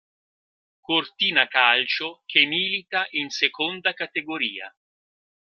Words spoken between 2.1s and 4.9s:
che milita in Seconda Categoria.